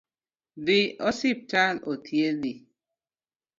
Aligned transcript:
Dhi 0.69 0.77
osiptal 1.09 1.75
othiedhi. 1.93 2.53